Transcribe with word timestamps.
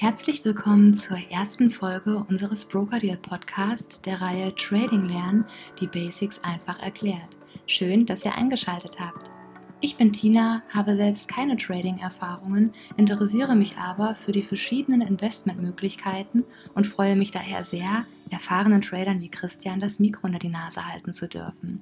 Herzlich 0.00 0.44
willkommen 0.44 0.94
zur 0.94 1.18
ersten 1.28 1.70
Folge 1.70 2.24
unseres 2.28 2.66
Broker 2.66 3.00
Deal 3.00 3.16
Podcast 3.16 4.06
der 4.06 4.20
Reihe 4.20 4.54
Trading 4.54 5.06
Lernen, 5.06 5.44
die 5.80 5.88
Basics 5.88 6.38
einfach 6.44 6.80
erklärt. 6.80 7.36
Schön, 7.66 8.06
dass 8.06 8.24
ihr 8.24 8.32
eingeschaltet 8.32 9.00
habt. 9.00 9.32
Ich 9.80 9.96
bin 9.96 10.12
Tina, 10.12 10.62
habe 10.72 10.94
selbst 10.94 11.26
keine 11.26 11.56
Trading-Erfahrungen, 11.56 12.74
interessiere 12.96 13.56
mich 13.56 13.76
aber 13.76 14.14
für 14.14 14.30
die 14.30 14.44
verschiedenen 14.44 15.00
Investmentmöglichkeiten 15.00 16.44
und 16.76 16.86
freue 16.86 17.16
mich 17.16 17.32
daher 17.32 17.64
sehr, 17.64 18.04
erfahrenen 18.30 18.82
Tradern 18.82 19.20
wie 19.20 19.30
Christian 19.30 19.80
das 19.80 19.98
Mikro 19.98 20.28
unter 20.28 20.38
die 20.38 20.48
Nase 20.48 20.86
halten 20.86 21.12
zu 21.12 21.26
dürfen. 21.26 21.80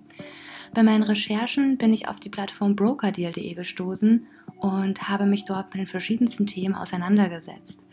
Bei 0.75 0.83
meinen 0.83 1.03
Recherchen 1.03 1.79
bin 1.79 1.93
ich 1.93 2.09
auf 2.09 2.19
die 2.19 2.29
Plattform 2.29 2.77
brokerdeal.de 2.77 3.55
gestoßen 3.55 4.27
und 4.61 5.09
habe 5.09 5.27
mich 5.27 5.45
dort 5.45 5.75
mit 5.75 5.81
den 5.81 5.87
verschiedensten 5.87 6.47
Themen 6.47 6.75
auseinandergesetzt. 6.75 7.87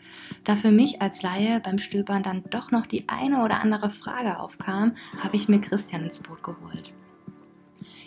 Da 0.44 0.56
für 0.56 0.70
mich 0.70 1.02
als 1.02 1.22
Laie 1.22 1.60
beim 1.60 1.78
Stöbern 1.78 2.22
dann 2.22 2.44
doch 2.50 2.70
noch 2.70 2.86
die 2.86 3.08
eine 3.08 3.44
oder 3.44 3.60
andere 3.60 3.90
Frage 3.90 4.38
aufkam, 4.38 4.94
habe 5.22 5.36
ich 5.36 5.48
mir 5.48 5.60
Christian 5.60 6.04
ins 6.04 6.20
Boot 6.20 6.42
geholt. 6.42 6.94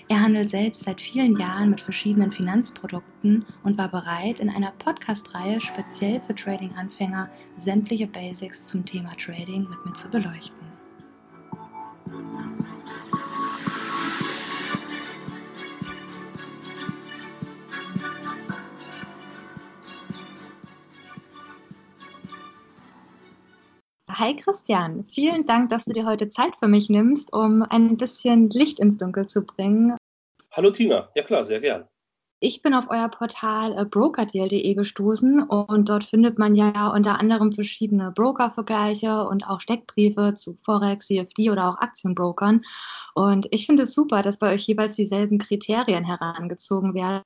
Er 0.10 0.22
handelt 0.22 0.48
selbst 0.48 0.84
seit 0.84 1.02
vielen 1.02 1.38
Jahren 1.38 1.70
mit 1.70 1.82
verschiedenen 1.82 2.32
Finanzprodukten 2.32 3.46
und 3.64 3.78
war 3.78 3.90
bereit, 3.90 4.40
in 4.40 4.50
einer 4.50 4.72
Podcast-Reihe 4.72 5.60
speziell 5.60 6.22
für 6.22 6.34
Trading-Anfänger 6.34 7.30
sämtliche 7.58 8.08
Basics 8.08 8.68
zum 8.68 8.86
Thema 8.86 9.12
Trading 9.18 9.68
mit 9.70 9.86
mir 9.86 9.94
zu 9.94 10.10
beleuchten. 10.10 10.67
Hi 24.20 24.36
Christian, 24.36 25.04
vielen 25.04 25.46
Dank, 25.46 25.70
dass 25.70 25.86
du 25.86 25.94
dir 25.94 26.08
heute 26.08 26.28
Zeit 26.28 26.56
für 26.58 26.68
mich 26.68 26.90
nimmst, 26.90 27.32
um 27.34 27.62
ein 27.62 27.98
bisschen 27.98 28.50
Licht 28.50 28.80
ins 28.80 28.98
Dunkel 28.98 29.28
zu 29.28 29.46
bringen. 29.46 29.96
Hallo 30.52 30.72
Tina, 30.72 31.10
ja 31.14 31.22
klar, 31.22 31.44
sehr 31.44 31.60
gern. 31.60 31.88
Ich 32.40 32.64
bin 32.64 32.74
auf 32.74 32.86
euer 32.90 33.10
Portal 33.10 33.78
äh, 33.78 33.86
brokerdeal.de 33.86 34.74
gestoßen 34.74 35.44
und 35.44 35.90
dort 35.90 36.04
findet 36.04 36.40
man 36.40 36.56
ja 36.56 36.88
unter 36.88 37.20
anderem 37.20 37.52
verschiedene 37.52 38.12
Brokervergleiche 38.12 39.28
und 39.28 39.48
auch 39.48 39.62
Steckbriefe 39.62 40.34
zu 40.34 40.56
Forex, 40.56 41.06
CFD 41.06 41.52
oder 41.52 41.70
auch 41.70 41.78
Aktienbrokern. 41.78 42.62
Und 43.14 43.48
ich 43.52 43.68
finde 43.68 43.84
es 43.84 43.94
super, 43.94 44.24
dass 44.24 44.40
bei 44.40 44.52
euch 44.52 44.66
jeweils 44.66 44.96
dieselben 44.96 45.38
Kriterien 45.38 46.04
herangezogen 46.04 46.96
werden 46.96 47.22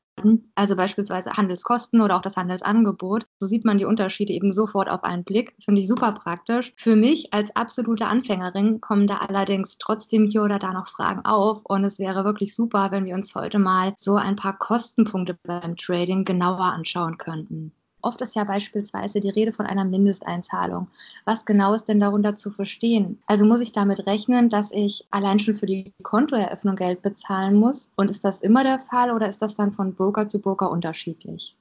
also 0.55 0.75
beispielsweise 0.75 1.31
Handelskosten 1.31 2.01
oder 2.01 2.17
auch 2.17 2.21
das 2.21 2.37
Handelsangebot. 2.37 3.25
So 3.39 3.47
sieht 3.47 3.65
man 3.65 3.77
die 3.77 3.85
Unterschiede 3.85 4.33
eben 4.33 4.51
sofort 4.51 4.89
auf 4.89 5.03
einen 5.03 5.23
Blick. 5.23 5.53
Finde 5.63 5.81
ich 5.81 5.87
super 5.87 6.11
praktisch. 6.11 6.73
Für 6.77 6.95
mich 6.95 7.33
als 7.33 7.55
absolute 7.55 8.07
Anfängerin 8.07 8.81
kommen 8.81 9.07
da 9.07 9.17
allerdings 9.17 9.77
trotzdem 9.77 10.25
hier 10.25 10.43
oder 10.43 10.59
da 10.59 10.73
noch 10.73 10.87
Fragen 10.87 11.25
auf 11.25 11.61
und 11.65 11.83
es 11.83 11.99
wäre 11.99 12.23
wirklich 12.23 12.55
super, 12.55 12.91
wenn 12.91 13.05
wir 13.05 13.15
uns 13.15 13.35
heute 13.35 13.59
mal 13.59 13.93
so 13.97 14.15
ein 14.15 14.35
paar 14.35 14.57
Kostenpunkte 14.57 15.37
beim 15.43 15.75
Trading 15.75 16.25
genauer 16.25 16.61
anschauen 16.61 17.17
könnten. 17.17 17.73
Oft 18.01 18.21
ist 18.21 18.35
ja 18.35 18.43
beispielsweise 18.43 19.19
die 19.19 19.29
Rede 19.29 19.51
von 19.51 19.65
einer 19.65 19.85
Mindesteinzahlung. 19.85 20.87
Was 21.25 21.45
genau 21.45 21.73
ist 21.73 21.85
denn 21.85 21.99
darunter 21.99 22.35
zu 22.35 22.51
verstehen? 22.51 23.21
Also 23.27 23.45
muss 23.45 23.61
ich 23.61 23.71
damit 23.71 24.07
rechnen, 24.07 24.49
dass 24.49 24.71
ich 24.71 25.05
allein 25.11 25.39
schon 25.39 25.55
für 25.55 25.65
die 25.65 25.93
Kontoeröffnung 26.03 26.75
Geld 26.75 27.01
bezahlen 27.01 27.55
muss? 27.55 27.89
Und 27.95 28.09
ist 28.09 28.25
das 28.25 28.41
immer 28.41 28.63
der 28.63 28.79
Fall 28.79 29.11
oder 29.11 29.29
ist 29.29 29.41
das 29.41 29.55
dann 29.55 29.71
von 29.71 29.93
Broker 29.93 30.27
zu 30.27 30.39
Broker 30.39 30.71
unterschiedlich? 30.71 31.55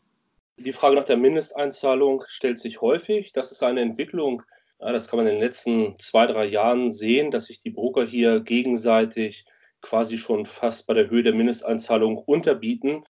Die 0.57 0.73
Frage 0.73 0.97
nach 0.97 1.05
der 1.05 1.17
Mindesteinzahlung 1.17 2.25
stellt 2.27 2.59
sich 2.59 2.81
häufig. 2.81 3.33
Das 3.33 3.51
ist 3.51 3.63
eine 3.63 3.81
Entwicklung, 3.81 4.43
das 4.79 5.09
kann 5.09 5.19
man 5.19 5.27
in 5.27 5.35
den 5.35 5.43
letzten 5.43 5.99
zwei, 5.99 6.27
drei 6.27 6.47
Jahren 6.47 6.93
sehen, 6.93 7.31
dass 7.31 7.47
sich 7.47 7.61
die 7.61 7.71
Broker 7.71 8.05
hier 8.05 8.41
gegenseitig 8.41 9.45
quasi 9.83 10.19
schon 10.19 10.47
fast 10.47 10.87
bei 10.87 10.95
der 10.95 11.11
Höhe 11.11 11.23
der 11.23 11.35
Mindesteinzahlung 11.35 12.19
unterbieten. 12.19 13.05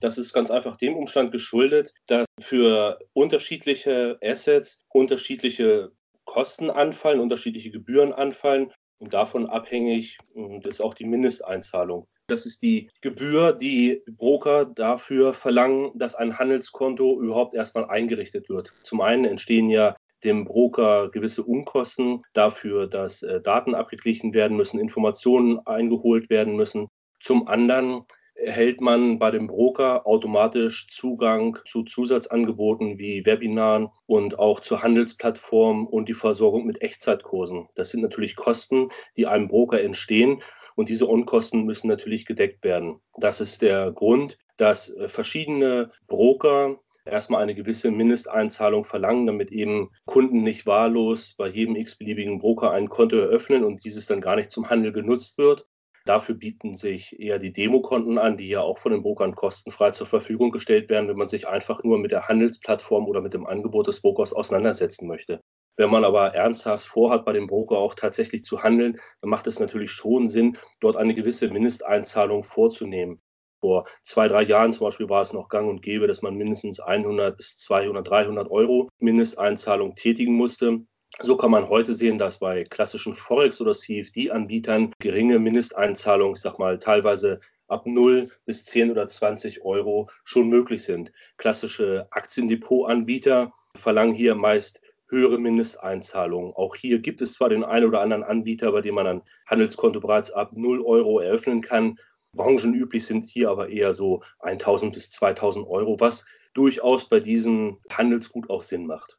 Das 0.00 0.18
ist 0.18 0.32
ganz 0.32 0.50
einfach 0.50 0.76
dem 0.76 0.96
Umstand 0.96 1.30
geschuldet, 1.30 1.92
dass 2.06 2.26
für 2.40 2.98
unterschiedliche 3.12 4.18
Assets 4.22 4.80
unterschiedliche 4.88 5.92
Kosten 6.24 6.70
anfallen, 6.70 7.20
unterschiedliche 7.20 7.70
Gebühren 7.70 8.12
anfallen 8.12 8.72
und 8.98 9.14
davon 9.14 9.46
abhängig 9.46 10.18
ist 10.64 10.80
auch 10.80 10.94
die 10.94 11.06
Mindesteinzahlung. 11.06 12.06
Das 12.28 12.46
ist 12.46 12.62
die 12.62 12.88
Gebühr, 13.00 13.52
die 13.52 14.02
Broker 14.06 14.64
dafür 14.64 15.34
verlangen, 15.34 15.90
dass 15.96 16.14
ein 16.14 16.38
Handelskonto 16.38 17.20
überhaupt 17.20 17.54
erstmal 17.54 17.86
eingerichtet 17.86 18.48
wird. 18.48 18.72
Zum 18.84 19.00
einen 19.00 19.24
entstehen 19.24 19.68
ja 19.68 19.96
dem 20.22 20.44
Broker 20.44 21.10
gewisse 21.10 21.42
Unkosten 21.42 22.20
dafür, 22.34 22.86
dass 22.86 23.22
äh, 23.22 23.40
Daten 23.40 23.74
abgeglichen 23.74 24.34
werden 24.34 24.56
müssen, 24.56 24.78
Informationen 24.78 25.58
eingeholt 25.66 26.30
werden 26.30 26.56
müssen. 26.56 26.88
Zum 27.20 27.48
anderen 27.48 28.04
erhält 28.40 28.80
man 28.80 29.18
bei 29.18 29.30
dem 29.30 29.46
Broker 29.46 30.06
automatisch 30.06 30.88
Zugang 30.90 31.58
zu 31.66 31.82
Zusatzangeboten 31.82 32.98
wie 32.98 33.24
Webinaren 33.26 33.88
und 34.06 34.38
auch 34.38 34.60
zur 34.60 34.82
Handelsplattform 34.82 35.86
und 35.86 36.08
die 36.08 36.14
Versorgung 36.14 36.66
mit 36.66 36.82
Echtzeitkursen. 36.82 37.68
Das 37.74 37.90
sind 37.90 38.00
natürlich 38.00 38.36
Kosten, 38.36 38.88
die 39.16 39.26
einem 39.26 39.48
Broker 39.48 39.80
entstehen 39.80 40.42
und 40.74 40.88
diese 40.88 41.06
Unkosten 41.06 41.64
müssen 41.64 41.88
natürlich 41.88 42.24
gedeckt 42.24 42.64
werden. 42.64 43.00
Das 43.18 43.40
ist 43.40 43.62
der 43.62 43.92
Grund, 43.92 44.38
dass 44.56 44.94
äh, 44.94 45.08
verschiedene 45.08 45.90
Broker 46.06 46.78
erstmal 47.04 47.42
eine 47.42 47.54
gewisse 47.54 47.90
Mindesteinzahlung 47.90 48.84
verlangen, 48.84 49.26
damit 49.26 49.52
eben 49.52 49.90
Kunden 50.04 50.42
nicht 50.42 50.66
wahllos 50.66 51.34
bei 51.36 51.48
jedem 51.48 51.76
x-beliebigen 51.76 52.38
Broker 52.38 52.70
ein 52.70 52.88
Konto 52.88 53.16
eröffnen 53.16 53.64
und 53.64 53.84
dieses 53.84 54.06
dann 54.06 54.20
gar 54.20 54.36
nicht 54.36 54.50
zum 54.50 54.70
Handel 54.70 54.92
genutzt 54.92 55.38
wird. 55.38 55.66
Dafür 56.04 56.34
bieten 56.34 56.74
sich 56.74 57.18
eher 57.20 57.38
die 57.38 57.52
Demokonten 57.52 58.18
an, 58.18 58.36
die 58.36 58.48
ja 58.48 58.60
auch 58.60 58.78
von 58.78 58.92
den 58.92 59.02
Brokern 59.02 59.34
kostenfrei 59.34 59.90
zur 59.90 60.06
Verfügung 60.06 60.50
gestellt 60.50 60.88
werden, 60.88 61.08
wenn 61.08 61.16
man 61.16 61.28
sich 61.28 61.46
einfach 61.46 61.84
nur 61.84 61.98
mit 61.98 62.12
der 62.12 62.28
Handelsplattform 62.28 63.06
oder 63.06 63.20
mit 63.20 63.34
dem 63.34 63.46
Angebot 63.46 63.86
des 63.86 64.00
Brokers 64.00 64.32
auseinandersetzen 64.32 65.06
möchte. 65.06 65.40
Wenn 65.76 65.90
man 65.90 66.04
aber 66.04 66.34
ernsthaft 66.34 66.86
vorhat, 66.86 67.24
bei 67.24 67.32
dem 67.32 67.46
Broker 67.46 67.78
auch 67.78 67.94
tatsächlich 67.94 68.44
zu 68.44 68.62
handeln, 68.62 68.98
dann 69.20 69.30
macht 69.30 69.46
es 69.46 69.60
natürlich 69.60 69.90
schon 69.90 70.28
Sinn, 70.28 70.58
dort 70.80 70.96
eine 70.96 71.14
gewisse 71.14 71.48
Mindesteinzahlung 71.48 72.44
vorzunehmen. 72.44 73.20
Vor 73.60 73.86
zwei, 74.02 74.26
drei 74.28 74.42
Jahren 74.42 74.72
zum 74.72 74.86
Beispiel 74.86 75.08
war 75.08 75.20
es 75.20 75.32
noch 75.32 75.48
gang 75.48 75.68
und 75.68 75.82
gäbe, 75.82 76.06
dass 76.06 76.22
man 76.22 76.34
mindestens 76.34 76.80
100 76.80 77.36
bis 77.36 77.58
200, 77.58 78.08
300 78.08 78.50
Euro 78.50 78.88
Mindesteinzahlung 78.98 79.94
tätigen 79.94 80.34
musste. 80.34 80.80
So 81.18 81.36
kann 81.36 81.50
man 81.50 81.68
heute 81.68 81.92
sehen, 81.92 82.18
dass 82.18 82.38
bei 82.38 82.64
klassischen 82.64 83.14
Forex- 83.14 83.60
oder 83.60 83.72
CFD-Anbietern 83.72 84.92
geringe 85.00 85.38
Mindesteinzahlungen, 85.38 86.36
ich 86.36 86.40
sag 86.40 86.58
mal, 86.58 86.78
teilweise 86.78 87.40
ab 87.68 87.86
0 87.86 88.30
bis 88.46 88.64
10 88.64 88.90
oder 88.90 89.06
20 89.08 89.62
Euro 89.64 90.08
schon 90.24 90.48
möglich 90.48 90.84
sind. 90.84 91.12
Klassische 91.36 92.06
Aktiendepot-Anbieter 92.10 93.52
verlangen 93.76 94.14
hier 94.14 94.34
meist 94.34 94.80
höhere 95.08 95.38
Mindesteinzahlungen. 95.38 96.54
Auch 96.54 96.76
hier 96.76 97.00
gibt 97.00 97.20
es 97.20 97.34
zwar 97.34 97.48
den 97.48 97.64
einen 97.64 97.86
oder 97.86 98.00
anderen 98.00 98.22
Anbieter, 98.22 98.72
bei 98.72 98.80
dem 98.80 98.94
man 98.94 99.06
ein 99.06 99.22
Handelskonto 99.46 100.00
bereits 100.00 100.30
ab 100.30 100.52
0 100.54 100.80
Euro 100.80 101.20
eröffnen 101.20 101.60
kann. 101.60 101.98
Branchenüblich 102.32 103.04
sind 103.04 103.24
hier 103.24 103.50
aber 103.50 103.68
eher 103.68 103.92
so 103.92 104.22
1000 104.38 104.94
bis 104.94 105.10
2000 105.10 105.66
Euro, 105.66 105.98
was 105.98 106.24
durchaus 106.54 107.08
bei 107.08 107.20
diesem 107.20 107.78
Handelsgut 107.90 108.48
auch 108.48 108.62
Sinn 108.62 108.86
macht. 108.86 109.18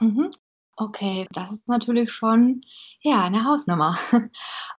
Mhm. 0.00 0.30
Okay, 0.76 1.26
das 1.32 1.52
ist 1.52 1.68
natürlich 1.68 2.10
schon, 2.12 2.62
ja, 3.00 3.24
eine 3.24 3.44
Hausnummer. 3.44 3.96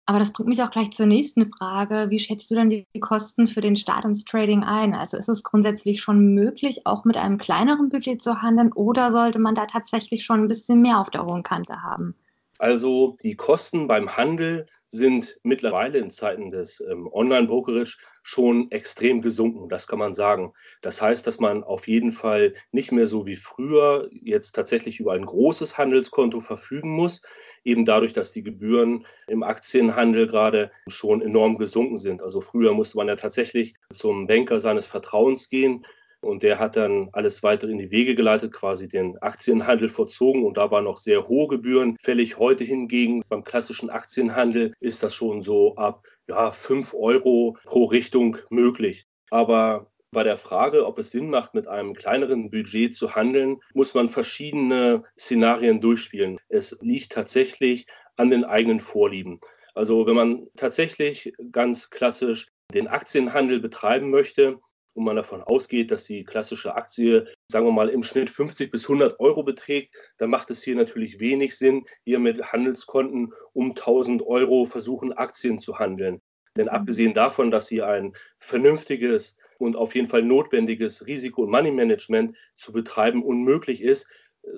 Aber 0.06 0.20
das 0.20 0.34
bringt 0.34 0.50
mich 0.50 0.62
auch 0.64 0.72
gleich 0.72 0.92
zur 0.92 1.06
nächsten 1.06 1.52
Frage. 1.52 2.10
Wie 2.10 2.20
schätzt 2.20 2.50
du 2.52 2.56
denn 2.56 2.70
die 2.70 2.86
Kosten 3.00 3.48
für 3.48 3.62
den 3.62 3.76
Start 3.76 4.04
ins 4.06 4.26
Trading 4.26 4.64
ein? 4.64 4.96
Also 4.96 5.18
ist 5.18 5.30
es 5.30 5.44
grundsätzlich 5.44 6.02
schon 6.02 6.34
möglich, 6.34 6.86
auch 6.86 7.06
mit 7.06 7.16
einem 7.16 7.38
kleineren 7.38 7.90
Budget 7.90 8.22
zu 8.22 8.42
handeln 8.42 8.74
oder 8.74 9.12
sollte 9.12 9.40
man 9.40 9.56
da 9.56 9.66
tatsächlich 9.68 10.26
schon 10.26 10.42
ein 10.42 10.48
bisschen 10.48 10.82
mehr 10.82 11.00
auf 11.00 11.10
der 11.12 11.26
hohen 11.26 11.44
Kante 11.44 11.82
haben? 11.84 12.16
Also 12.60 13.18
die 13.24 13.36
Kosten 13.36 13.88
beim 13.88 14.16
Handel 14.16 14.68
sind 14.90 15.40
mittlerweile 15.42 15.98
in 15.98 16.12
Zeiten 16.12 16.52
des 16.52 16.80
ähm, 16.88 17.10
Online-Brokerage 17.12 17.98
schon 18.22 18.70
extrem 18.70 19.22
gesunken, 19.22 19.68
das 19.68 19.88
kann 19.88 19.98
man 19.98 20.14
sagen. 20.14 20.54
Das 20.82 21.02
heißt, 21.02 21.26
dass 21.26 21.40
man 21.40 21.64
auf 21.64 21.88
jeden 21.88 22.12
Fall 22.12 22.54
nicht 22.72 22.92
mehr 22.92 23.08
so 23.08 23.26
wie 23.26 23.36
früher 23.36 24.08
jetzt 24.12 24.52
tatsächlich 24.52 25.00
über 25.00 25.14
ein 25.14 25.26
großes 25.26 25.80
Handelskonto 25.80 26.42
verfügen 26.42 26.92
muss, 26.92 27.24
eben 27.64 27.86
dadurch, 27.86 28.14
dass 28.14 28.32
die 28.32 28.44
Gebühren 28.44 29.06
im 29.28 29.42
Aktienhandel 29.42 30.28
gerade 30.28 30.72
schon 30.88 31.24
enorm 31.24 31.58
gesunken 31.58 31.98
sind. 31.98 32.22
Also 32.22 32.40
früher 32.40 32.74
musste 32.74 32.98
man 32.98 33.08
ja 33.08 33.16
tatsächlich 33.16 33.74
zum 33.92 34.28
Banker 34.28 34.60
seines 34.60 34.86
Vertrauens 34.86 35.50
gehen 35.50 35.86
und 36.24 36.44
der 36.44 36.60
hat 36.60 36.76
dann 36.76 37.10
alles 37.14 37.44
weiter 37.44 37.68
in 37.68 37.78
die 37.78 37.92
Wege 37.92 38.16
geleitet, 38.16 38.54
quasi 38.54 38.88
den 38.88 39.18
Aktienhandel 39.20 39.90
vollzogen 39.90 40.44
und 40.46 40.58
da 40.58 40.72
waren 40.72 40.86
noch 40.86 40.98
sehr 40.98 41.28
hohe 41.28 41.48
Gebühren 41.48 41.98
fällig. 42.00 42.38
Heute 42.40 42.64
hingegen 42.64 43.24
beim 43.30 43.44
klassischen 43.44 43.90
Aktienhandel 43.90 44.74
ist 44.80 45.04
das 45.04 45.14
schon 45.14 45.44
so 45.44 45.76
ab 45.76 46.06
ja, 46.28 46.52
5 46.52 46.94
Euro 46.94 47.58
pro 47.66 47.86
Richtung 47.86 48.38
möglich. 48.50 49.06
Aber 49.30 49.92
Bei 50.14 50.24
der 50.24 50.38
Frage, 50.38 50.86
ob 50.86 51.00
es 51.00 51.10
Sinn 51.10 51.32
macht, 51.32 51.56
mit 51.56 51.68
einem 51.68 51.96
kleineren 51.96 52.52
Budget 52.52 52.96
zu 52.96 53.16
handeln, 53.16 53.58
muss 53.74 53.96
man 53.96 54.10
verschiedene 54.10 55.02
Szenarien 55.18 55.82
durchspielen. 55.82 56.38
Es 56.50 56.78
liegt 56.82 57.14
tatsächlich 57.14 57.88
an 58.16 58.30
den 58.30 58.46
eigenen 58.46 58.80
Vorlieben. 58.80 59.40
Also 59.74 60.06
wenn 60.06 60.16
man 60.16 60.48
tatsächlich 60.56 61.34
ganz 61.52 61.90
klassisch 61.90 62.50
den 62.76 62.88
Aktienhandel 62.88 63.60
betreiben 63.60 64.12
möchte, 64.12 64.60
und 64.94 65.04
man 65.04 65.16
davon 65.16 65.42
ausgeht, 65.42 65.92
dass 65.92 66.06
die 66.06 66.24
klassische 66.24 66.76
Aktie, 66.76 67.26
sagen 67.52 67.66
wir 67.66 67.72
mal, 67.72 67.90
im 67.90 68.04
Schnitt 68.04 68.30
50 68.30 68.72
bis 68.72 68.84
100 68.84 69.20
Euro 69.20 69.44
beträgt, 69.44 69.96
dann 70.18 70.30
macht 70.30 70.52
es 70.52 70.64
hier 70.64 70.76
natürlich 70.76 71.20
wenig 71.20 71.58
Sinn, 71.58 71.84
hier 72.06 72.20
mit 72.20 72.52
Handelskonten 72.52 73.34
um 73.54 73.70
1000 73.70 74.22
Euro 74.24 74.66
versuchen, 74.66 75.14
Aktien 75.14 75.60
zu 75.60 75.80
handeln. 75.80 76.22
Denn 76.56 76.66
mhm. 76.66 76.72
abgesehen 76.72 77.14
davon, 77.14 77.52
dass 77.52 77.68
hier 77.68 77.88
ein 77.88 78.14
vernünftiges 78.40 79.38
und 79.58 79.76
auf 79.76 79.96
jeden 79.96 80.08
Fall 80.08 80.24
notwendiges 80.24 81.08
Risiko- 81.08 81.44
und 81.44 81.52
Money-Management 81.52 82.36
zu 82.58 82.72
betreiben 82.72 83.24
unmöglich 83.24 83.82
ist, 83.82 84.08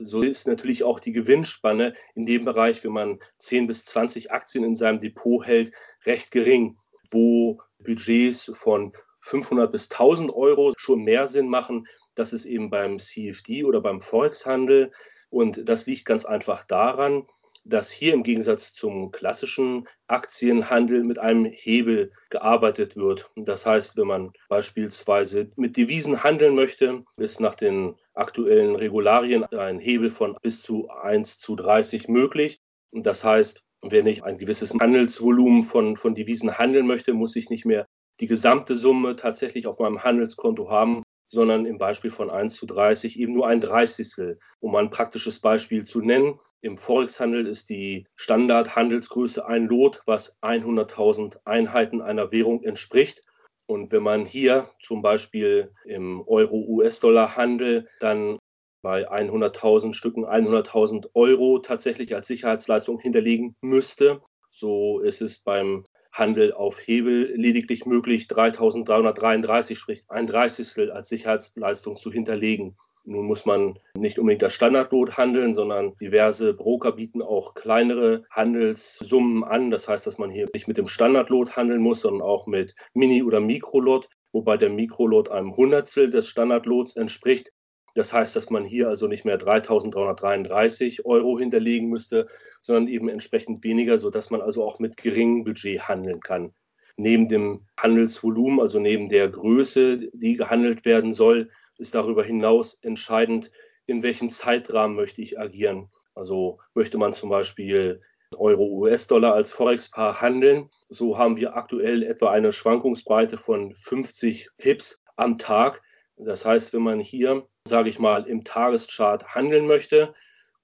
so 0.02 0.22
ist 0.22 0.48
natürlich 0.48 0.84
auch 0.84 1.00
die 1.00 1.12
Gewinnspanne 1.12 1.94
in 2.16 2.26
dem 2.26 2.44
Bereich, 2.44 2.84
wenn 2.84 2.92
man 2.92 3.20
10 3.38 3.68
bis 3.68 3.86
20 3.86 4.32
Aktien 4.32 4.64
in 4.64 4.76
seinem 4.76 5.00
Depot 5.00 5.46
hält, 5.46 5.74
recht 6.06 6.32
gering, 6.32 6.78
wo 7.12 7.62
Budgets 7.80 8.52
von 8.56 8.94
500 9.26 9.72
bis 9.72 9.90
1000 9.90 10.32
Euro 10.34 10.74
schon 10.78 11.04
mehr 11.04 11.28
Sinn 11.28 11.50
machen. 11.50 11.88
Das 12.14 12.32
ist 12.32 12.46
eben 12.46 12.70
beim 12.70 13.00
CFD 13.00 13.64
oder 13.64 13.82
beim 13.82 14.00
Forex-Handel. 14.00 14.92
Und 15.30 15.68
das 15.68 15.88
liegt 15.88 16.06
ganz 16.06 16.26
einfach 16.26 16.64
daran, 16.64 17.26
dass 17.64 17.92
hier 17.92 18.14
im 18.14 18.22
Gegensatz 18.22 18.74
zum 18.74 19.12
klassischen 19.12 19.88
Aktienhandel 20.06 21.04
mit 21.04 21.18
einem 21.18 21.46
Hebel 21.46 22.12
gearbeitet 22.30 22.96
wird. 22.96 23.28
Das 23.36 23.66
heißt, 23.66 23.98
wenn 23.98 24.06
man 24.08 24.32
beispielsweise 24.48 25.50
mit 25.56 25.76
Devisen 25.76 26.24
handeln 26.24 26.54
möchte, 26.54 27.04
ist 27.18 27.40
nach 27.40 27.56
den 27.56 27.96
aktuellen 28.14 28.76
Regularien 28.76 29.44
ein 29.46 29.80
Hebel 29.80 30.12
von 30.12 30.38
bis 30.44 30.62
zu 30.62 30.88
1 30.90 31.40
zu 31.40 31.56
30 31.56 32.08
möglich. 32.08 32.62
Das 32.92 33.24
heißt, 33.24 33.64
wenn 33.82 34.06
ich 34.06 34.24
ein 34.24 34.38
gewisses 34.38 34.72
Handelsvolumen 34.80 35.64
von, 35.64 35.98
von 35.98 36.14
Devisen 36.14 36.60
handeln 36.60 36.86
möchte, 36.86 37.16
muss 37.16 37.36
ich 37.36 37.50
nicht 37.50 37.66
mehr 37.66 37.88
die 38.20 38.28
gesamte 38.28 38.76
Summe 38.76 39.16
tatsächlich 39.16 39.68
auf 39.68 39.80
meinem 39.80 40.04
Handelskonto 40.04 40.70
haben, 40.70 41.04
sondern 41.28 41.66
im 41.66 41.78
Beispiel 41.78 42.12
von 42.12 42.30
1 42.30 42.56
zu 42.56 42.66
30 42.66 43.20
eben 43.20 43.34
nur 43.34 43.48
ein 43.48 43.60
Dreißigstel. 43.60 44.40
Um 44.60 44.76
ein 44.76 44.90
praktisches 44.90 45.40
Beispiel 45.40 45.84
zu 45.84 46.02
nennen, 46.02 46.40
im 46.62 46.78
Forex-Handel 46.78 47.46
ist 47.46 47.70
die 47.70 48.08
Standardhandelsgröße 48.16 49.46
ein 49.46 49.68
Lot, 49.68 50.02
was 50.06 50.42
100.000 50.42 51.38
Einheiten 51.46 52.02
einer 52.02 52.32
Währung 52.32 52.64
entspricht. 52.64 53.22
Und 53.68 53.92
wenn 53.92 54.04
man 54.04 54.26
hier 54.26 54.70
zum 54.82 55.02
Beispiel 55.02 55.72
im 55.86 56.22
Euro-US-Dollar-Handel 56.28 57.88
dann 58.00 58.38
bei 58.82 59.10
100.000 59.10 59.94
Stücken 59.94 60.26
100.000 60.26 61.10
Euro 61.16 61.60
tatsächlich 61.60 62.16
als 62.16 62.28
Sicherheitsleistung 62.28 63.00
hinterlegen 63.00 63.56
müsste, 63.62 64.22
so 64.52 65.00
ist 65.00 65.22
es 65.22 65.40
beim 65.40 65.86
Handel 66.16 66.54
auf 66.54 66.80
Hebel 66.80 67.34
lediglich 67.36 67.86
möglich, 67.86 68.28
3.333, 68.28 69.76
sprich 69.76 70.04
ein 70.08 70.28
Dreißigstel 70.28 70.92
als 70.92 71.10
Sicherheitsleistung 71.10 71.98
zu 71.98 72.12
hinterlegen. 72.12 72.78
Nun 73.04 73.26
muss 73.26 73.46
man 73.46 73.78
nicht 73.96 74.18
unbedingt 74.18 74.42
das 74.42 74.54
Standardlot 74.54 75.18
handeln, 75.18 75.54
sondern 75.54 75.96
diverse 76.02 76.54
Broker 76.56 76.94
bieten 76.94 77.22
auch 77.22 77.54
kleinere 77.54 78.24
Handelssummen 78.32 79.44
an. 79.44 79.70
Das 79.70 79.88
heißt, 79.88 80.08
dass 80.08 80.18
man 80.18 80.32
hier 80.32 80.48
nicht 80.54 80.68
mit 80.68 80.78
dem 80.78 80.88
Standardlot 80.88 81.56
handeln 81.56 81.82
muss, 81.82 82.02
sondern 82.02 82.24
auch 82.24 82.48
mit 82.48 82.76
Mini- 82.94 83.22
oder 83.22 83.42
Mikrolot, 83.42 84.10
wobei 84.32 84.58
der 84.58 84.70
Mikrolot 84.70 85.30
einem 85.30 85.56
Hundertstel 85.56 86.10
des 86.10 86.28
Standardlots 86.28 86.96
entspricht. 86.96 87.52
Das 87.96 88.12
heißt, 88.12 88.36
dass 88.36 88.50
man 88.50 88.66
hier 88.66 88.90
also 88.90 89.08
nicht 89.08 89.24
mehr 89.24 89.40
3.333 89.40 91.06
Euro 91.06 91.40
hinterlegen 91.40 91.90
müsste, 91.90 92.28
sondern 92.62 92.90
eben 92.90 93.08
entsprechend 93.08 93.64
weniger, 93.64 93.98
sodass 93.98 94.30
man 94.30 94.42
also 94.42 94.64
auch 94.64 94.80
mit 94.80 94.98
geringem 94.98 95.46
Budget 95.46 95.88
handeln 95.88 96.20
kann. 96.20 96.54
Neben 96.98 97.30
dem 97.30 97.66
Handelsvolumen, 97.80 98.60
also 98.60 98.80
neben 98.80 99.10
der 99.10 99.30
Größe, 99.30 100.10
die 100.14 100.36
gehandelt 100.36 100.84
werden 100.86 101.14
soll, 101.14 101.50
ist 101.78 101.96
darüber 101.96 102.24
hinaus 102.24 102.76
entscheidend, 102.84 103.50
in 103.86 104.04
welchem 104.04 104.30
Zeitrahmen 104.30 104.96
möchte 104.96 105.22
ich 105.22 105.40
agieren. 105.40 105.90
Also 106.16 106.60
möchte 106.74 106.98
man 106.98 107.14
zum 107.14 107.30
Beispiel 107.30 108.02
Euro, 108.36 108.66
US-Dollar 108.66 109.34
als 109.34 109.52
Forex-Paar 109.52 110.22
handeln. 110.22 110.70
So 110.90 111.18
haben 111.18 111.38
wir 111.38 111.56
aktuell 111.56 112.04
etwa 112.04 112.32
eine 112.32 112.52
Schwankungsbreite 112.52 113.38
von 113.38 113.74
50 113.76 114.50
Pips 114.58 115.02
am 115.16 115.38
Tag. 115.38 115.82
Das 116.18 116.46
heißt, 116.46 116.74
wenn 116.74 116.82
man 116.82 117.00
hier, 117.00 117.48
sage 117.68 117.90
ich 117.90 118.00
mal, 118.00 118.28
im 118.28 118.44
Tageschart 118.44 119.36
handeln 119.36 119.66
möchte 119.66 120.14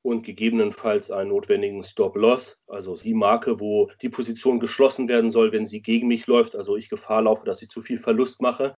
und 0.03 0.24
gegebenenfalls 0.24 1.12
einen 1.12 1.30
notwendigen 1.30 1.83
Stop-Loss, 1.83 2.59
also 2.68 2.95
die 2.95 3.13
Marke, 3.13 3.59
wo 3.59 3.89
die 4.01 4.09
Position 4.09 4.59
geschlossen 4.59 5.07
werden 5.07 5.31
soll, 5.31 5.51
wenn 5.51 5.65
sie 5.65 5.81
gegen 5.81 6.07
mich 6.07 6.27
läuft, 6.27 6.56
also 6.56 6.75
ich 6.75 6.89
Gefahr 6.89 7.24
laufe, 7.24 7.45
dass 7.45 7.62
ich 7.62 7.69
zu 7.69 7.81
viel 7.81 7.98
Verlust 7.98 8.42
mache, 8.42 8.75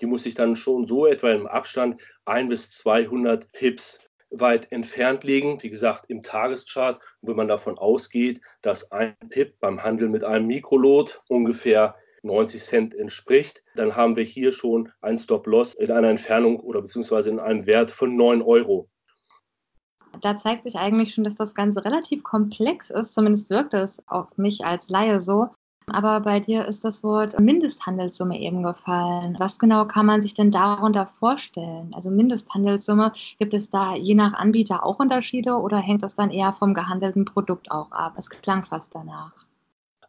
die 0.00 0.06
muss 0.06 0.26
ich 0.26 0.34
dann 0.34 0.56
schon 0.56 0.86
so 0.86 1.06
etwa 1.06 1.30
im 1.30 1.46
Abstand 1.46 2.02
ein 2.24 2.48
bis 2.48 2.70
200 2.70 3.50
Pips 3.52 4.00
weit 4.30 4.72
entfernt 4.72 5.24
liegen. 5.24 5.62
Wie 5.62 5.70
gesagt, 5.70 6.06
im 6.08 6.22
Tageschart, 6.22 7.00
wenn 7.20 7.36
man 7.36 7.48
davon 7.48 7.78
ausgeht, 7.78 8.40
dass 8.62 8.90
ein 8.90 9.14
Pip 9.28 9.58
beim 9.60 9.82
Handel 9.82 10.08
mit 10.08 10.24
einem 10.24 10.46
Mikrolot 10.46 11.22
ungefähr 11.28 11.94
90 12.22 12.62
Cent 12.62 12.94
entspricht, 12.94 13.62
dann 13.74 13.96
haben 13.96 14.16
wir 14.16 14.24
hier 14.24 14.52
schon 14.52 14.90
ein 15.00 15.18
Stop-Loss 15.18 15.74
in 15.74 15.90
einer 15.90 16.08
Entfernung 16.08 16.60
oder 16.60 16.82
beziehungsweise 16.82 17.30
in 17.30 17.40
einem 17.40 17.66
Wert 17.66 17.90
von 17.90 18.16
9 18.16 18.42
Euro. 18.42 18.88
Da 20.20 20.36
zeigt 20.36 20.64
sich 20.64 20.76
eigentlich 20.76 21.14
schon, 21.14 21.24
dass 21.24 21.34
das 21.34 21.54
Ganze 21.54 21.84
relativ 21.84 22.22
komplex 22.22 22.90
ist. 22.90 23.14
Zumindest 23.14 23.50
wirkt 23.50 23.74
es 23.74 24.06
auf 24.08 24.36
mich 24.38 24.64
als 24.64 24.88
Laie 24.88 25.20
so. 25.20 25.48
Aber 25.86 26.20
bei 26.20 26.38
dir 26.38 26.66
ist 26.66 26.84
das 26.84 27.02
Wort 27.02 27.38
Mindesthandelssumme 27.40 28.38
eben 28.38 28.62
gefallen. 28.62 29.36
Was 29.38 29.58
genau 29.58 29.84
kann 29.86 30.06
man 30.06 30.22
sich 30.22 30.34
denn 30.34 30.52
darunter 30.52 31.06
vorstellen? 31.06 31.90
Also 31.92 32.10
Mindesthandelssumme, 32.10 33.12
gibt 33.38 33.52
es 33.52 33.70
da 33.70 33.94
je 33.94 34.14
nach 34.14 34.34
Anbieter 34.34 34.84
auch 34.84 35.00
Unterschiede 35.00 35.56
oder 35.56 35.78
hängt 35.78 36.02
das 36.02 36.14
dann 36.14 36.30
eher 36.30 36.52
vom 36.52 36.72
gehandelten 36.72 37.24
Produkt 37.24 37.70
auch 37.70 37.90
ab? 37.90 38.14
Es 38.16 38.30
klang 38.30 38.62
fast 38.62 38.94
danach. 38.94 39.32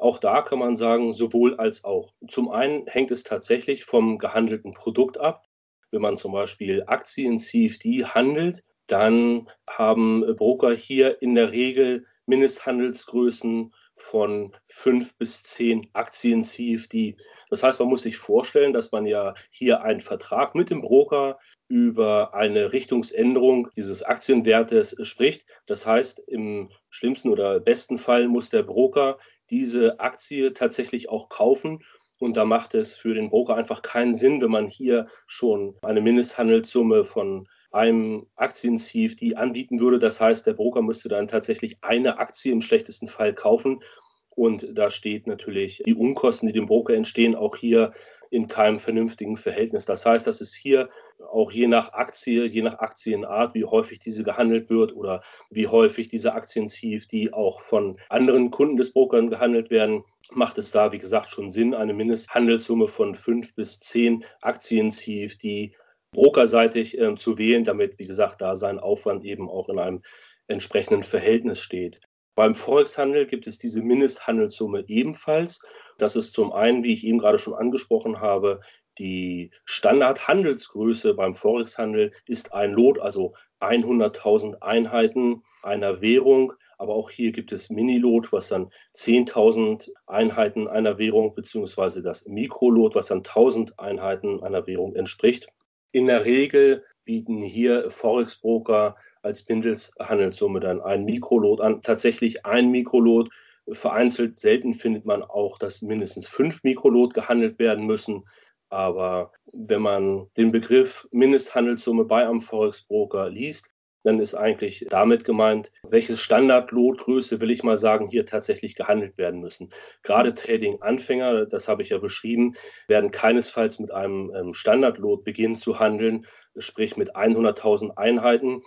Auch 0.04 0.18
da 0.18 0.42
kann 0.42 0.60
man 0.60 0.76
sagen, 0.76 1.14
sowohl 1.14 1.56
als 1.56 1.86
auch. 1.86 2.14
Zum 2.28 2.52
einen 2.52 2.86
hängt 2.88 3.10
es 3.12 3.24
tatsächlich 3.24 3.86
vom 3.86 4.18
gehandelten 4.18 4.74
Produkt 4.74 5.18
ab. 5.18 5.46
Wenn 5.92 6.02
man 6.02 6.18
zum 6.18 6.34
Beispiel 6.34 6.84
Aktien 6.88 7.40
CFD 7.40 8.04
handelt, 8.04 8.66
dann 8.88 9.50
haben 9.66 10.26
Broker 10.36 10.74
hier 10.74 11.22
in 11.22 11.36
der 11.36 11.54
Regel 11.54 12.04
Mindesthandelsgrößen 12.26 13.74
von 13.96 14.54
fünf 14.68 15.18
bis 15.18 15.42
zehn 15.44 15.90
Aktien 15.94 16.44
CFD. 16.44 17.16
Das 17.50 17.64
heißt, 17.64 17.80
man 17.80 17.88
muss 17.88 18.02
sich 18.02 18.18
vorstellen, 18.18 18.74
dass 18.74 18.92
man 18.92 19.06
ja 19.06 19.34
hier 19.52 19.84
einen 19.84 20.02
Vertrag 20.02 20.54
mit 20.54 20.70
dem 20.70 20.82
Broker 20.82 21.40
über 21.70 22.34
eine 22.34 22.74
Richtungsänderung 22.74 23.70
dieses 23.76 24.04
Aktienwertes 24.04 24.98
spricht. 25.04 25.46
Das 25.66 25.86
heißt, 25.86 26.20
im 26.28 26.72
schlimmsten 26.90 27.30
oder 27.30 27.62
besten 27.62 27.98
Fall 27.98 28.28
muss 28.28 28.50
der 28.50 28.64
Broker 28.64 29.18
diese 29.54 30.00
Aktie 30.00 30.54
tatsächlich 30.56 31.10
auch 31.10 31.30
kaufen. 31.30 31.84
Und 32.18 32.38
da 32.38 32.44
macht 32.44 32.74
es 32.74 32.94
für 32.94 33.14
den 33.14 33.30
Broker 33.30 33.56
einfach 33.56 33.84
keinen 33.84 34.16
Sinn, 34.16 34.42
wenn 34.42 34.50
man 34.50 34.68
hier 34.68 35.06
schon 35.28 35.76
eine 35.84 36.02
Mindesthandelssumme 36.02 37.06
von 37.06 37.48
einem 37.72 38.26
Aktien-CFD 38.36 39.36
anbieten 39.36 39.80
würde. 39.80 40.00
Das 40.00 40.20
heißt, 40.20 40.48
der 40.48 40.54
Broker 40.54 40.82
müsste 40.82 41.08
dann 41.08 41.28
tatsächlich 41.28 41.78
eine 41.82 42.18
Aktie 42.18 42.52
im 42.52 42.62
schlechtesten 42.62 43.08
Fall 43.08 43.34
kaufen. 43.34 43.84
Und 44.30 44.68
da 44.72 44.90
steht 44.90 45.28
natürlich 45.28 45.84
die 45.86 45.94
Unkosten, 45.94 46.48
die 46.48 46.54
dem 46.54 46.66
Broker 46.66 46.96
entstehen, 46.96 47.36
auch 47.36 47.56
hier 47.56 47.92
in 48.34 48.48
keinem 48.48 48.80
vernünftigen 48.80 49.38
Verhältnis. 49.38 49.86
Das 49.86 50.08
heißt, 50.08 50.26
dass 50.26 50.42
es 50.42 50.56
hier 50.56 50.90
auch 51.32 51.52
je 51.52 51.68
nach 51.68 51.94
Aktie, 51.94 52.46
je 52.46 52.64
nach 52.64 52.80
Aktienart, 52.80 53.54
wie 53.54 53.64
häufig 53.64 54.00
diese 54.00 54.24
gehandelt 54.24 54.72
wird 54.72 54.96
oder 54.96 55.22
wie 55.52 55.68
häufig 55.68 56.10
diese 56.10 56.34
Aktien 56.34 56.68
CFD 56.68 57.32
auch 57.32 57.62
von 57.62 57.96
anderen 58.10 58.50
Kunden 58.50 58.76
des 58.76 58.92
Brokers 58.92 59.30
gehandelt 59.30 59.70
werden, 59.70 60.04
macht 60.32 60.58
es 60.58 60.72
da, 60.72 60.92
wie 60.92 60.98
gesagt, 60.98 61.30
schon 61.30 61.52
Sinn, 61.52 61.76
eine 61.76 61.94
Mindesthandelssumme 61.94 62.88
von 62.88 63.14
fünf 63.14 63.54
bis 63.54 63.80
zehn 63.80 64.26
Aktien 64.42 64.90
CFD 64.90 65.76
brokerseitig 66.12 66.98
äh, 66.98 67.16
zu 67.16 67.38
wählen, 67.38 67.64
damit, 67.64 68.00
wie 68.00 68.08
gesagt, 68.08 68.42
da 68.42 68.56
sein 68.56 68.80
Aufwand 68.80 69.24
eben 69.26 69.48
auch 69.48 69.70
in 69.70 69.78
einem 69.78 70.02
entsprechenden 70.48 71.04
Verhältnis 71.04 71.60
steht. 71.60 72.02
Beim 72.36 72.56
Forex-Handel 72.56 73.28
gibt 73.28 73.48
es 73.48 73.58
diese 73.58 73.82
Mindesthandelssumme 73.82 74.86
ebenfalls. 74.88 75.62
Das 75.98 76.16
ist 76.16 76.34
zum 76.34 76.52
einen, 76.52 76.84
wie 76.84 76.94
ich 76.94 77.06
eben 77.06 77.20
gerade 77.20 77.38
schon 77.38 77.54
angesprochen 77.54 78.20
habe, 78.20 78.62
die 79.00 79.50
Standardhandelsgröße 79.66 81.16
beim 81.16 81.34
Forex-Handel 81.34 82.12
ist 82.28 82.54
ein 82.54 82.74
Lot, 82.74 83.00
also 83.00 83.34
100.000 83.60 84.62
Einheiten 84.62 85.42
einer 85.64 86.02
Währung. 86.02 86.54
Aber 86.78 86.94
auch 86.96 87.10
hier 87.10 87.32
gibt 87.32 87.52
es 87.52 87.70
Minilot, 87.70 88.32
was 88.32 88.50
dann 88.50 88.72
10.000 88.96 89.90
Einheiten 90.06 90.68
einer 90.68 90.98
Währung, 90.98 91.34
beziehungsweise 91.34 92.04
das 92.04 92.26
Mikrolot, 92.26 92.94
was 92.94 93.08
dann 93.08 93.24
1.000 93.24 93.80
Einheiten 93.80 94.44
einer 94.44 94.68
Währung 94.68 94.96
entspricht. 94.96 95.48
In 95.94 96.08
der 96.08 96.26
Regel 96.26 96.84
bieten 97.06 97.38
hier 97.38 97.92
Forex-Broker 97.92 98.96
als 99.22 99.48
Mindesthandelssumme 99.48 100.60
dann 100.60 100.82
ein 100.82 101.06
Mikrolot 101.06 101.62
an. 101.62 101.84
Tatsächlich 101.84 102.48
ein 102.48 102.72
Mikrolot. 102.72 103.30
Vereinzelt 103.70 104.40
selten 104.40 104.74
findet 104.74 105.06
man 105.06 105.22
auch, 105.22 105.60
dass 105.60 105.84
mindestens 105.84 106.28
fünf 106.28 106.64
Mikrolot 106.64 107.14
gehandelt 107.14 107.60
werden 107.60 107.86
müssen. 107.86 108.28
Aber 108.70 109.32
wenn 109.54 109.84
man 109.84 110.28
den 110.36 110.52
Begriff 110.52 111.08
Mindesthandelssumme 111.12 112.06
bei 112.06 112.28
einem 112.28 112.42
Forex-Broker 112.42 113.30
liest, 113.30 113.73
dann 114.04 114.20
ist 114.20 114.36
eigentlich 114.36 114.86
damit 114.90 115.24
gemeint, 115.24 115.72
welches 115.90 116.20
Standardlotgröße, 116.20 117.42
will 117.42 117.52
ich 117.52 117.64
mal 117.64 117.78
sagen, 117.78 118.08
hier 118.08 118.26
tatsächlich 118.26 118.76
gehandelt 118.76 119.18
werden 119.18 119.40
müssen. 119.40 119.70
Gerade 120.04 120.34
Trading-Anfänger, 120.34 121.46
das 121.46 121.68
habe 121.68 121.82
ich 121.82 121.90
ja 121.90 121.98
beschrieben, 121.98 122.56
werden 122.88 123.12
keinesfalls 123.12 123.80
mit 123.80 123.92
einem 123.92 124.32
ähm, 124.36 124.54
Standardlot 124.54 125.24
beginnen 125.24 125.56
zu 125.56 125.80
handeln, 125.80 126.26
sprich 126.58 126.98
mit 126.98 127.16
100.000 127.16 127.98
Einheiten, 127.98 128.62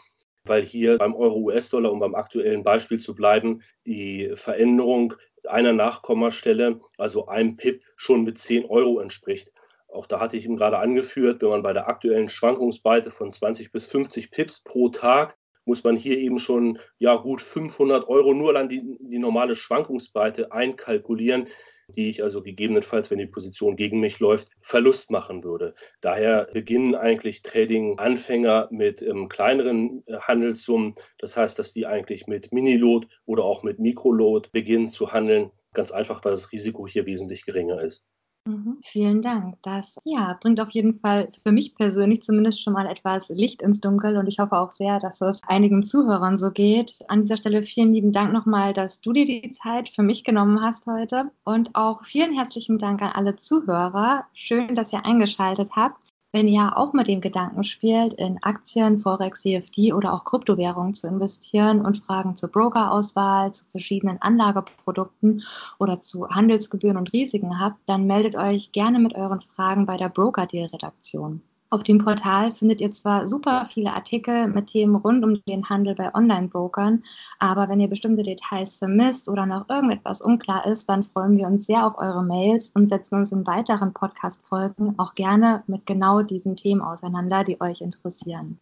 weil 0.45 0.63
hier 0.63 0.99
beim 0.99 1.15
Euro-US-Dollar, 1.15 1.93
um 1.93 1.99
beim 2.01 2.15
aktuellen 2.15 2.63
Beispiel 2.63 2.99
zu 3.01 3.15
bleiben, 3.15 3.63
die 3.87 4.31
Veränderung 4.35 5.15
einer 5.47 5.73
Nachkommastelle, 5.73 6.81
also 6.99 7.27
einem 7.27 7.57
PIP, 7.57 7.83
schon 7.97 8.25
mit 8.25 8.39
10 8.39 8.65
Euro 8.67 9.01
entspricht. 9.01 9.53
Auch 9.89 10.07
da 10.07 10.21
hatte 10.21 10.37
ich 10.37 10.45
ihm 10.45 10.57
gerade 10.57 10.79
angeführt, 10.79 11.43
wenn 11.43 11.49
man 11.49 11.63
bei 11.63 11.73
der 11.73 11.89
aktuellen 11.89 12.29
Schwankungsbreite 12.29 13.11
von 13.11 13.31
20 13.31 13.73
bis 13.73 13.85
50 13.87 14.31
Pips 14.31 14.63
pro 14.63 14.89
Tag 14.89 15.37
muss 15.67 15.85
man 15.85 15.97
hier 15.97 16.17
eben 16.17 16.39
schon 16.39 16.79
ja 16.99 17.17
gut 17.17 17.43
500 17.43 18.09
Euro 18.09 18.33
nur 18.33 18.57
an 18.57 18.69
die, 18.69 18.99
die 19.01 19.19
normale 19.19 19.57
Schwankungsbreite 19.57 20.53
einkalkulieren, 20.53 21.49
die 21.89 22.11
ich 22.11 22.23
also 22.23 22.43
gegebenenfalls, 22.43 23.11
wenn 23.11 23.19
die 23.19 23.27
Position 23.27 23.77
gegen 23.77 24.01
mich 24.01 24.19
läuft, 24.19 24.49
Verlust 24.61 25.11
machen 25.11 25.45
würde. 25.45 25.75
Daher 26.01 26.49
beginnen 26.53 26.95
eigentlich 26.95 27.43
Trading-Anfänger 27.43 28.69
mit 28.71 29.03
ähm, 29.03 29.29
kleineren 29.29 30.03
äh, 30.07 30.17
Handelssummen. 30.19 30.95
Das 31.19 31.37
heißt, 31.37 31.59
dass 31.59 31.73
die 31.73 31.87
eigentlich 31.87 32.27
mit 32.27 32.53
Minilot 32.53 33.07
oder 33.25 33.45
auch 33.45 33.63
mit 33.63 33.79
Mikrolot 33.79 34.51
beginnen 34.53 34.89
zu 34.89 35.13
handeln. 35.13 35.51
Ganz 35.75 35.93
einfach, 35.93 36.25
weil 36.25 36.33
das 36.33 36.51
Risiko 36.53 36.87
hier 36.87 37.07
wesentlich 37.07 37.45
geringer 37.45 37.81
ist. 37.81 38.05
Mhm, 38.47 38.79
vielen 38.85 39.23
Dank. 39.23 39.57
Das 39.63 39.97
ja, 40.05 40.39
bringt 40.41 40.61
auf 40.61 40.71
jeden 40.71 41.01
Fall 41.01 41.29
für 41.43 41.51
mich 41.51 41.75
persönlich 41.75 42.23
zumindest 42.23 42.63
schon 42.63 42.75
mal 42.75 42.87
etwas 42.87 43.29
Licht 43.29 43.61
ins 43.61 43.81
Dunkel 43.81 44.17
und 44.17 44.29
ich 44.29 44.39
hoffe 44.39 44.53
auch 44.57 44.71
sehr, 44.71 45.01
dass 45.01 45.21
es 45.21 45.41
einigen 45.49 45.83
Zuhörern 45.83 46.37
so 46.37 46.53
geht. 46.53 46.97
An 47.09 47.23
dieser 47.23 47.39
Stelle 47.39 47.65
vielen 47.65 47.93
lieben 47.93 48.13
Dank 48.13 48.33
nochmal, 48.33 48.73
dass 48.73 49.01
du 49.01 49.13
dir 49.13 49.25
die 49.27 49.51
Zeit 49.51 49.89
für 49.89 50.03
mich 50.05 50.23
genommen 50.23 50.61
hast 50.63 50.87
heute 50.87 51.33
und 51.45 51.75
auch 51.75 52.05
vielen 52.05 52.35
herzlichen 52.37 52.79
Dank 52.79 53.03
an 53.03 53.11
alle 53.13 53.35
Zuhörer. 53.35 54.27
Schön, 54.33 54.77
dass 54.77 54.93
ihr 54.93 55.05
eingeschaltet 55.05 55.71
habt. 55.75 56.06
Wenn 56.33 56.49
ihr 56.49 56.77
auch 56.77 56.93
mit 56.93 57.09
dem 57.09 57.21
Gedanken 57.21 57.65
spielt, 57.65 58.13
in 58.15 58.43
Aktien, 58.43 58.99
Forex, 58.99 59.43
CFD 59.43 59.93
oder 59.93 60.13
auch 60.13 60.25
Kryptowährungen 60.25 60.93
zu 60.93 61.07
investieren 61.07 61.85
und 61.85 61.99
Fragen 61.99 62.37
zur 62.37 62.51
Brokerauswahl, 62.51 63.53
zu 63.53 63.65
verschiedenen 63.67 64.21
Anlageprodukten 64.21 65.45
oder 65.79 66.01
zu 66.01 66.29
Handelsgebühren 66.29 66.97
und 66.97 67.13
Risiken 67.13 67.59
habt, 67.59 67.79
dann 67.87 68.07
meldet 68.07 68.37
euch 68.37 68.73
gerne 68.73 68.99
mit 68.99 69.15
euren 69.15 69.41
Fragen 69.41 69.87
bei 69.87 69.97
der 69.97 70.09
Broker 70.11 70.47
Deal 70.47 70.67
Redaktion. 70.67 71.43
Auf 71.69 71.83
dem 71.83 71.99
Portal 71.99 72.53
findet 72.53 72.81
ihr 72.81 72.93
zwar 72.93 73.27
super 73.27 73.65
viele 73.65 73.93
Artikel 73.93 74.47
mit 74.47 74.69
Themen 74.69 74.95
rund 74.95 75.25
um 75.25 75.43
den 75.49 75.69
Handel 75.69 75.97
bei 75.97 76.15
Online-Brokern, 76.15 77.03
aber 77.41 77.69
wenn 77.69 77.81
ihr 77.81 77.89
bestimmte 77.89 78.23
Details 78.23 78.77
vermisst 78.77 79.29
oder 79.29 79.47
noch 79.47 79.69
irgendetwas 79.69 80.23
unklar 80.23 80.65
ist, 80.67 80.89
dann 80.89 81.03
freuen 81.03 81.37
wir 81.37 81.49
uns 81.49 81.67
sehr 81.67 81.85
auf 81.85 81.99
eure 81.99 82.23
Mails 82.23 82.71
und 82.75 82.89
setzen 82.89 83.17
uns 83.17 83.33
in 83.33 83.47
weiteren 83.49 83.93
Podcast-Folgen 83.93 84.97
auch 84.99 85.17
gerne 85.17 85.65
mit 85.67 85.87
genau 85.87 86.23
diesen 86.23 86.55
Themen 86.55 86.83
auseinander, 86.83 87.43
die 87.43 87.61
euch 87.61 87.81
interessieren. 87.81 88.61